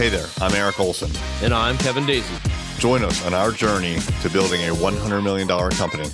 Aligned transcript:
Hey 0.00 0.08
there, 0.08 0.28
I'm 0.40 0.54
Eric 0.54 0.80
Olson. 0.80 1.10
And 1.42 1.52
I'm 1.52 1.76
Kevin 1.76 2.06
Daisy. 2.06 2.34
Join 2.78 3.04
us 3.04 3.22
on 3.26 3.34
our 3.34 3.52
journey 3.52 3.98
to 4.22 4.30
building 4.30 4.62
a 4.62 4.72
$100 4.72 5.22
million 5.22 5.46
company. 5.46 6.08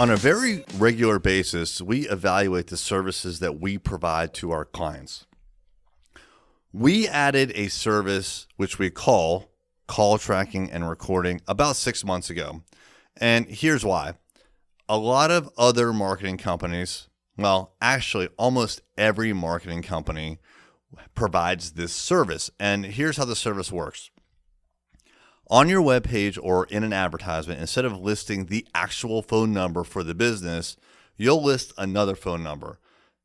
On 0.00 0.08
a 0.08 0.16
very 0.16 0.64
regular 0.78 1.18
basis, 1.18 1.82
we 1.82 2.08
evaluate 2.08 2.68
the 2.68 2.78
services 2.78 3.40
that 3.40 3.60
we 3.60 3.76
provide 3.76 4.32
to 4.32 4.50
our 4.50 4.64
clients. 4.64 5.26
We 6.72 7.06
added 7.06 7.52
a 7.54 7.68
service 7.68 8.46
which 8.56 8.78
we 8.78 8.88
call 8.88 9.50
call 9.86 10.16
tracking 10.16 10.70
and 10.70 10.88
recording 10.88 11.42
about 11.46 11.76
six 11.76 12.02
months 12.02 12.30
ago. 12.30 12.62
And 13.14 13.44
here's 13.44 13.84
why 13.84 14.14
a 14.88 14.96
lot 14.96 15.30
of 15.30 15.50
other 15.58 15.92
marketing 15.92 16.38
companies, 16.38 17.08
well, 17.36 17.74
actually, 17.82 18.30
almost 18.38 18.80
every 18.96 19.34
marketing 19.34 19.82
company 19.82 20.38
provides 21.14 21.72
this 21.72 21.92
service. 21.92 22.50
And 22.58 22.84
here's 22.84 23.16
how 23.16 23.24
the 23.24 23.36
service 23.36 23.72
works. 23.72 24.10
On 25.50 25.68
your 25.68 25.82
webpage 25.82 26.38
or 26.42 26.64
in 26.66 26.84
an 26.84 26.92
advertisement, 26.92 27.60
instead 27.60 27.84
of 27.84 27.98
listing 27.98 28.46
the 28.46 28.66
actual 28.74 29.20
phone 29.20 29.52
number 29.52 29.84
for 29.84 30.02
the 30.02 30.14
business, 30.14 30.76
you'll 31.16 31.42
list 31.42 31.72
another 31.76 32.14
phone 32.14 32.42
number. 32.42 32.78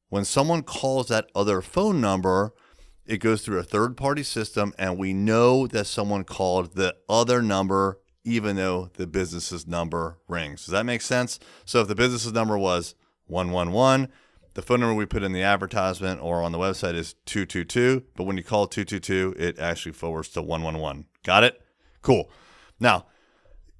When 0.10 0.26
someone 0.26 0.64
calls 0.64 1.08
that 1.08 1.30
other 1.34 1.62
phone 1.62 2.02
number, 2.02 2.54
it 3.06 3.18
goes 3.20 3.42
through 3.42 3.60
a 3.60 3.64
third 3.64 3.96
party 3.96 4.24
system, 4.24 4.74
and 4.78 4.98
we 4.98 5.14
know 5.14 5.66
that 5.68 5.88
someone 5.88 6.24
called 6.24 6.76
the 6.76 6.96
other 7.08 7.42
number, 7.42 8.00
even 8.24 8.56
though 8.56 8.90
the 8.98 9.08
business's 9.08 9.66
number 9.66 10.18
rings. 10.28 10.66
Does 10.66 10.74
that 10.74 10.86
make 10.86 11.02
sense? 11.02 11.40
So 11.66 11.82
if 11.82 11.88
the 11.88 11.96
business's 11.96 12.34
number 12.34 12.58
was 12.58 12.96
111, 13.28 14.10
the 14.60 14.66
phone 14.66 14.82
number 14.82 14.94
we 14.94 15.06
put 15.06 15.24
in 15.24 15.32
the 15.32 15.42
advertisement 15.42 16.22
or 16.22 16.42
on 16.42 16.52
the 16.52 16.58
website 16.58 16.94
is 16.94 17.16
222, 17.26 18.04
but 18.18 18.26
when 18.26 18.36
you 18.36 18.44
call 18.44 18.68
222, 18.68 19.36
it 19.40 19.58
actually 19.58 19.94
forwards 19.94 20.28
to 20.30 20.42
111. 20.42 21.06
Got 21.24 21.46
it? 21.46 21.62
Cool. 22.02 22.30
Now, 22.78 23.06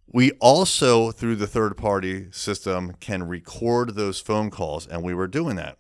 we 0.08 0.32
also, 0.40 1.12
through 1.12 1.36
the 1.36 1.48
third 1.48 1.76
party 1.76 2.32
system, 2.32 2.94
can 3.02 3.28
record 3.28 3.96
those 3.96 4.22
phone 4.22 4.50
calls, 4.50 4.88
and 4.88 5.04
we 5.04 5.14
were 5.14 5.28
doing 5.28 5.58
that. 5.58 5.78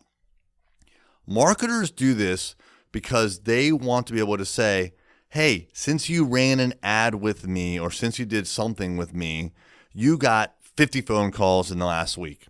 Marketers 1.25 1.91
do 1.91 2.13
this 2.13 2.57
because 2.91 3.43
they 3.43 3.71
want 3.71 4.05
to 4.07 4.13
be 4.13 4.19
able 4.19 4.37
to 4.37 4.45
say, 4.45 4.95
hey, 5.29 5.69
since 5.71 6.09
you 6.09 6.25
ran 6.25 6.59
an 6.59 6.73
ad 6.83 7.15
with 7.15 7.47
me 7.47 7.79
or 7.79 7.89
since 7.89 8.19
you 8.19 8.25
did 8.25 8.47
something 8.47 8.97
with 8.97 9.13
me, 9.13 9.53
you 9.93 10.17
got 10.17 10.55
50 10.61 10.99
phone 11.01 11.31
calls 11.31 11.71
in 11.71 11.79
the 11.79 11.85
last 11.85 12.17
week. 12.17 12.47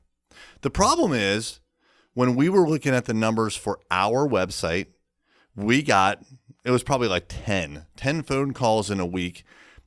The 0.61 0.71
problem 0.71 1.13
is 1.13 1.59
when 2.13 2.35
we 2.35 2.49
were 2.49 2.67
looking 2.67 2.93
at 2.93 3.05
the 3.05 3.13
numbers 3.13 3.55
for 3.55 3.79
our 3.91 4.27
website, 4.27 4.87
we 5.55 5.81
got 5.81 6.23
it 6.65 6.71
was 6.71 6.83
probably 6.83 7.07
like 7.07 7.25
10, 7.27 7.85
10 7.95 8.23
phone 8.23 8.53
calls 8.53 8.91
in 8.91 8.99
a 8.99 9.05
week. 9.05 9.43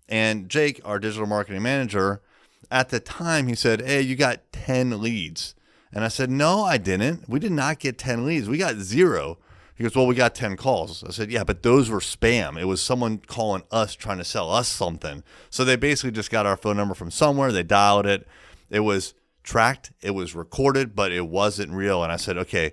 And 0.09 0.48
Jake, 0.48 0.81
our 0.84 0.98
digital 0.98 1.27
marketing 1.27 1.62
manager, 1.62 2.23
at 2.70 2.89
the 2.89 3.01
time 3.01 3.47
he 3.47 3.55
said, 3.55 3.83
Hey, 3.83 4.01
you 4.01 4.17
got 4.17 4.53
10 4.53 5.01
leads. 5.01 5.55
And 5.92 6.05
I 6.05 6.09
said, 6.09 6.31
No, 6.31 6.64
I 6.64 6.79
didn't. 6.79 7.29
We 7.29 7.39
did 7.39 7.53
not 7.53 7.79
get 7.79 7.98
10 7.98 8.25
leads. 8.27 8.48
We 8.48 8.59
got 8.59 8.77
zero. 8.77 9.39
He 9.75 9.84
goes, 9.84 9.95
Well, 9.95 10.07
we 10.07 10.14
got 10.14 10.34
10 10.34 10.57
calls. 10.57 11.05
I 11.05 11.11
said, 11.11 11.31
Yeah, 11.31 11.45
but 11.45 11.62
those 11.62 11.91
were 11.91 12.01
spam. 12.01 12.61
It 12.61 12.64
was 12.64 12.81
someone 12.83 13.19
calling 13.19 13.62
us 13.70 13.95
trying 13.95 14.19
to 14.19 14.25
sell 14.25 14.51
us 14.51 14.69
something. 14.69 15.23
So 15.51 15.64
they 15.64 15.77
basically 15.77 16.12
just 16.12 16.31
got 16.31 16.47
our 16.47 16.57
phone 16.57 16.77
number 16.77 16.95
from 16.95 17.11
somewhere. 17.11 17.53
They 17.53 17.62
dialed 17.62 18.07
it. 18.07 18.27
It 18.70 18.81
was 18.81 19.14
tracked, 19.43 19.93
it 20.01 20.12
was 20.12 20.35
recorded, 20.35 20.95
but 20.95 21.12
it 21.12 21.29
wasn't 21.29 21.73
real. 21.73 22.03
And 22.03 22.12
I 22.12 22.17
said, 22.17 22.37
okay, 22.39 22.73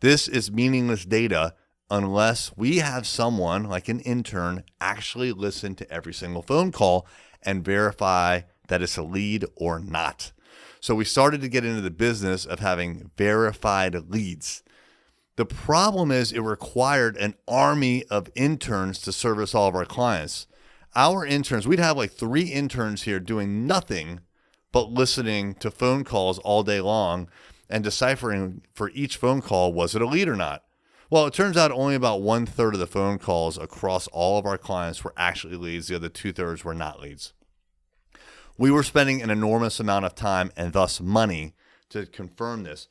this 0.00 0.28
is 0.28 0.50
meaningless 0.50 1.04
data 1.04 1.54
unless 1.90 2.52
we 2.56 2.78
have 2.78 3.06
someone 3.06 3.64
like 3.64 3.88
an 3.88 4.00
intern 4.00 4.62
actually 4.80 5.32
listen 5.32 5.74
to 5.76 5.90
every 5.90 6.12
single 6.12 6.42
phone 6.42 6.70
call 6.70 7.06
and 7.42 7.64
verify 7.64 8.42
that 8.68 8.82
it's 8.82 8.96
a 8.96 9.02
lead 9.02 9.44
or 9.56 9.78
not. 9.78 10.32
So 10.80 10.94
we 10.94 11.04
started 11.04 11.40
to 11.40 11.48
get 11.48 11.64
into 11.64 11.80
the 11.80 11.90
business 11.90 12.44
of 12.44 12.60
having 12.60 13.10
verified 13.16 13.94
leads. 14.10 14.62
The 15.36 15.46
problem 15.46 16.10
is 16.10 16.32
it 16.32 16.40
required 16.40 17.16
an 17.16 17.34
army 17.46 18.04
of 18.10 18.30
interns 18.34 19.00
to 19.02 19.12
service 19.12 19.54
all 19.54 19.68
of 19.68 19.74
our 19.74 19.84
clients. 19.84 20.46
Our 20.94 21.24
interns, 21.24 21.66
we'd 21.66 21.78
have 21.78 21.96
like 21.96 22.12
three 22.12 22.44
interns 22.44 23.02
here 23.02 23.20
doing 23.20 23.66
nothing 23.66 24.20
but 24.72 24.92
listening 24.92 25.54
to 25.54 25.70
phone 25.70 26.04
calls 26.04 26.38
all 26.40 26.62
day 26.62 26.80
long 26.80 27.28
and 27.68 27.84
deciphering 27.84 28.62
for 28.74 28.90
each 28.90 29.16
phone 29.16 29.40
call 29.40 29.72
was 29.72 29.94
it 29.94 30.02
a 30.02 30.06
lead 30.06 30.28
or 30.28 30.36
not. 30.36 30.62
Well, 31.10 31.26
it 31.26 31.34
turns 31.34 31.56
out 31.56 31.70
only 31.70 31.94
about 31.94 32.20
one 32.20 32.44
third 32.44 32.74
of 32.74 32.80
the 32.80 32.86
phone 32.86 33.18
calls 33.18 33.56
across 33.56 34.08
all 34.08 34.38
of 34.38 34.44
our 34.44 34.58
clients 34.58 35.02
were 35.02 35.14
actually 35.16 35.56
leads. 35.56 35.88
The 35.88 35.96
other 35.96 36.10
two 36.10 36.32
thirds 36.32 36.64
were 36.64 36.74
not 36.74 37.00
leads. 37.00 37.32
We 38.58 38.70
were 38.70 38.82
spending 38.82 39.22
an 39.22 39.30
enormous 39.30 39.80
amount 39.80 40.04
of 40.04 40.14
time 40.14 40.50
and 40.56 40.72
thus 40.72 41.00
money 41.00 41.54
to 41.90 42.04
confirm 42.04 42.64
this. 42.64 42.88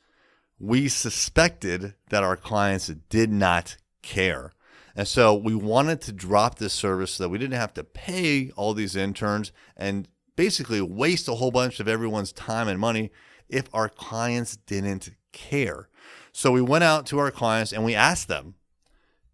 We 0.58 0.88
suspected 0.88 1.94
that 2.10 2.24
our 2.24 2.36
clients 2.36 2.88
did 3.08 3.30
not 3.30 3.76
care. 4.02 4.52
And 4.96 5.06
so 5.06 5.32
we 5.32 5.54
wanted 5.54 6.00
to 6.02 6.12
drop 6.12 6.58
this 6.58 6.72
service 6.72 7.12
so 7.12 7.24
that 7.24 7.28
we 7.28 7.38
didn't 7.38 7.60
have 7.60 7.74
to 7.74 7.84
pay 7.84 8.50
all 8.56 8.74
these 8.74 8.96
interns 8.96 9.52
and 9.76 10.08
basically 10.38 10.80
waste 10.80 11.26
a 11.26 11.34
whole 11.34 11.50
bunch 11.50 11.80
of 11.80 11.88
everyone's 11.88 12.32
time 12.32 12.68
and 12.68 12.78
money 12.78 13.10
if 13.48 13.68
our 13.74 13.88
clients 13.88 14.56
didn't 14.56 15.10
care. 15.32 15.88
So 16.30 16.52
we 16.52 16.62
went 16.62 16.84
out 16.84 17.06
to 17.06 17.18
our 17.18 17.32
clients 17.32 17.72
and 17.72 17.84
we 17.84 17.96
asked 17.96 18.28
them, 18.28 18.54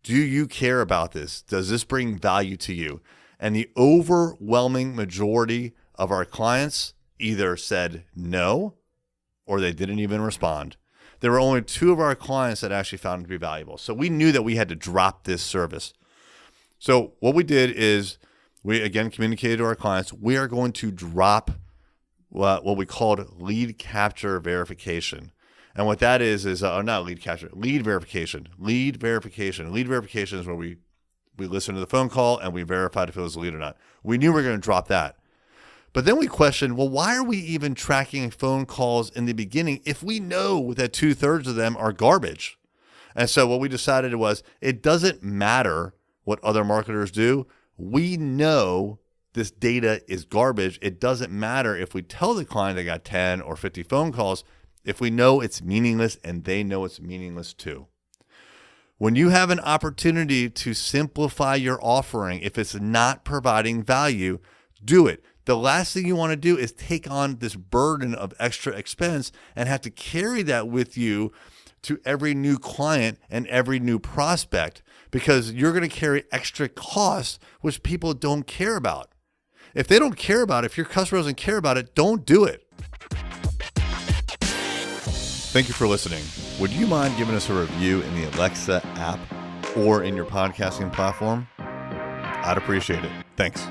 Do 0.03 0.16
you 0.16 0.47
care 0.47 0.81
about 0.81 1.12
this? 1.12 1.42
Does 1.42 1.69
this 1.69 1.84
bring 1.84 2.19
value 2.19 2.56
to 2.56 2.72
you? 2.72 3.03
And 3.38 3.54
the 3.54 3.69
overwhelming 3.76 4.97
majority 4.97 5.75
of 5.94 6.10
our 6.10 6.25
clients 6.25 6.94
either 7.19 7.54
said 7.59 8.04
no 8.16 8.72
or 9.44 9.60
they 9.60 9.75
didn't 9.75 9.98
even 9.98 10.22
respond. 10.22 10.78
There 11.21 11.32
were 11.32 11.41
only 11.41 11.60
two 11.60 11.92
of 11.92 12.00
our 12.00 12.15
clients 12.15 12.62
that 12.62 12.72
actually 12.72 12.98
found 12.98 13.21
it 13.21 13.25
to 13.25 13.28
be 13.28 13.36
valuable. 13.36 13.76
So 13.76 13.92
we 13.92 14.09
knew 14.09 14.32
that 14.32 14.42
we 14.42 14.56
had 14.56 14.71
to 14.71 14.75
drop 14.75 15.25
this 15.25 15.42
service. 15.42 15.92
So 16.78 17.12
what 17.21 17.34
we 17.34 17.44
did 17.44 17.72
is 17.72 18.16
we 18.65 18.83
again 18.83 19.11
communicated 19.11 19.59
to 19.59 19.65
our 19.65 19.77
clients 19.77 20.13
we 20.13 20.37
are 20.37 20.49
going 20.49 20.73
to 20.73 20.91
drop 20.91 21.53
what, 22.35 22.65
what 22.65 22.77
we 22.77 22.85
called 22.85 23.41
lead 23.41 23.79
capture 23.79 24.41
verification. 24.41 25.31
And 25.77 25.87
what 25.87 26.01
that 26.01 26.21
is 26.21 26.45
is 26.45 26.63
uh, 26.63 26.83
not 26.83 27.05
lead 27.05 27.21
capture, 27.21 27.49
lead 27.53 27.83
verification. 27.83 28.49
Lead 28.59 28.97
verification. 28.97 29.73
Lead 29.73 29.89
verification 29.89 30.41
is 30.41 30.47
where 30.47 30.57
we 30.57 30.77
we 31.37 31.47
listen 31.47 31.75
to 31.75 31.81
the 31.81 31.87
phone 31.87 32.09
call 32.09 32.39
and 32.39 32.53
we 32.53 32.63
verified 32.63 33.09
if 33.09 33.17
it 33.17 33.21
was 33.21 33.35
a 33.35 33.41
lead 33.41 33.55
or 33.55 33.59
not. 33.59 33.77
We 34.05 34.19
knew 34.19 34.31
we 34.31 34.37
were 34.37 34.43
going 34.43 34.61
to 34.61 34.61
drop 34.61 34.87
that. 34.89 35.17
But 35.93 36.05
then 36.05 36.17
we 36.17 36.27
questioned, 36.27 36.77
well, 36.77 36.89
why 36.89 37.17
are 37.17 37.25
we 37.25 37.39
even 37.39 37.75
tracking 37.75 38.31
phone 38.31 38.67
calls 38.67 39.11
in 39.11 39.27
the 39.27 39.33
beginning 39.33 39.81
if 39.85 40.03
we 40.03 40.21
know 40.21 40.75
that 40.75 40.93
two 40.93 41.15
thirds 41.15 41.49
of 41.49 41.57
them 41.57 41.77
are 41.77 41.93
garbage? 41.93 42.57
And 43.17 43.31
so 43.31 43.47
what 43.47 43.61
we 43.61 43.69
decided 43.69 44.15
was 44.17 44.45
it 44.61 44.83
doesn't 44.83 45.23
matter 45.23 45.95
what 46.25 46.43
other 46.43 46.65
marketers 46.65 47.11
do 47.11 47.47
we 47.77 48.17
know 48.17 48.99
this 49.35 49.51
data 49.51 50.01
is 50.09 50.25
garbage. 50.25 50.79
It 50.81 51.01
doesn't 51.01 51.33
matter 51.33 51.77
if 51.77 51.95
we 51.95 52.03
tell 52.03 52.35
the 52.35 52.45
client 52.45 52.77
they 52.77 52.85
got 52.85 53.05
10 53.05 53.41
or 53.41 53.57
50 53.57 53.83
phone 53.83 54.12
calls, 54.12 54.45
if 54.85 55.01
we 55.01 55.11
know 55.11 55.41
it's 55.41 55.62
meaningless 55.62 56.19
and 56.23 56.45
they 56.45 56.63
know 56.63 56.84
it's 56.84 57.01
meaningless 57.01 57.53
too. 57.53 57.87
When 58.97 59.17
you 59.17 59.31
have 59.31 59.51
an 59.51 59.61
opportunity 59.61 60.49
to 60.49 60.73
simplify 60.73 61.57
your 61.57 61.79
offering, 61.83 62.41
if 62.41 62.57
it's 62.57 62.75
not 62.75 63.25
providing 63.25 63.83
value, 63.83 64.39
do 64.84 65.07
it. 65.07 65.23
The 65.47 65.57
last 65.57 65.93
thing 65.93 66.07
you 66.07 66.17
want 66.17 66.31
to 66.31 66.37
do 66.37 66.57
is 66.57 66.73
take 66.73 67.11
on 67.11 67.37
this 67.37 67.57
burden 67.57 68.15
of 68.15 68.33
extra 68.39 68.73
expense 68.73 69.33
and 69.57 69.69
have 69.69 69.81
to 69.83 69.91
carry 69.91 70.43
that 70.45 70.69
with 70.69 70.97
you 70.97 71.33
to 71.84 72.01
every 72.04 72.34
new 72.34 72.59
client 72.59 73.19
and 73.31 73.47
every 73.47 73.78
new 73.78 73.98
prospect 73.98 74.83
because 75.10 75.53
you're 75.53 75.72
going 75.72 75.89
to 75.89 75.89
carry 75.89 76.25
extra 76.33 76.69
costs, 76.69 77.39
which 77.60 77.83
people 77.83 78.15
don't 78.15 78.47
care 78.47 78.77
about. 78.77 79.13
If 79.75 79.89
they 79.89 79.98
don't 79.98 80.16
care 80.16 80.42
about 80.42 80.65
it, 80.65 80.66
if 80.66 80.77
your 80.77 80.86
customer 80.86 81.21
doesn't 81.21 81.36
care 81.36 81.57
about 81.57 81.77
it, 81.77 81.95
don't 81.95 82.25
do 82.25 82.45
it. 82.45 82.66
Thank 85.53 85.69
you 85.69 85.75
for 85.75 85.86
listening. 85.86 86.25
Would 86.60 86.72
you 86.72 86.86
mind 86.86 87.16
giving 87.16 87.34
us 87.36 87.48
a 87.48 87.54
review 87.54 88.03
in 88.03 88.15
the 88.15 88.28
Alexa 88.31 88.84
app 88.97 89.21
or 89.77 90.03
in 90.03 90.16
your 90.16 90.27
podcasting 90.27 90.92
platform? 90.92 91.47
I'd 91.59 92.59
appreciate 92.59 93.04
it. 93.04 93.13
Thanks. 93.36 93.65